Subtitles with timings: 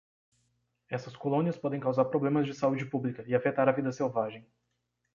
[0.89, 4.43] Essas colônias podem causar problemas de saúde pública e afetar a vida selvagem.